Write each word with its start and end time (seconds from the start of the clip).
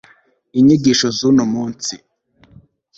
inyigisho 0.59 1.07
z'uno 1.17 1.43
munsi 1.53 1.93